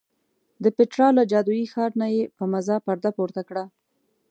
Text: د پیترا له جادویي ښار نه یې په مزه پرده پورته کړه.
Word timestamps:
د 0.63 0.65
پیترا 0.75 1.07
له 1.17 1.23
جادویي 1.31 1.65
ښار 1.73 1.91
نه 2.01 2.07
یې 2.15 2.23
په 2.37 2.43
مزه 2.51 2.75
پرده 2.85 3.09
پورته 3.17 3.41
کړه. 3.49 3.63